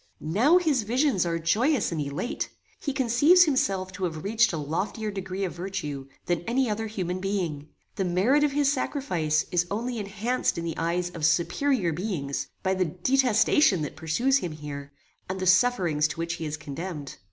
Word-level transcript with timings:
"Now 0.33 0.57
his 0.57 0.81
visions 0.81 1.27
are 1.27 1.37
joyous 1.37 1.91
and 1.91 2.01
elate. 2.01 2.49
He 2.79 2.91
conceives 2.91 3.43
himself 3.43 3.91
to 3.91 4.05
have 4.05 4.23
reached 4.23 4.51
a 4.51 4.57
loftier 4.57 5.11
degree 5.11 5.43
of 5.43 5.53
virtue, 5.53 6.07
than 6.25 6.41
any 6.47 6.67
other 6.67 6.87
human 6.87 7.19
being. 7.19 7.67
The 7.97 8.03
merit 8.03 8.43
of 8.43 8.51
his 8.53 8.73
sacrifice 8.73 9.45
is 9.51 9.67
only 9.69 9.99
enhanced 9.99 10.57
in 10.57 10.63
the 10.65 10.73
eyes 10.75 11.11
of 11.11 11.23
superior 11.23 11.93
beings, 11.93 12.47
by 12.63 12.73
the 12.73 12.85
detestation 12.85 13.83
that 13.83 13.95
pursues 13.95 14.37
him 14.39 14.53
here, 14.53 14.91
and 15.29 15.39
the 15.39 15.45
sufferings 15.45 16.07
to 16.07 16.17
which 16.17 16.33
he 16.33 16.47
is 16.47 16.57
condemned. 16.57 17.17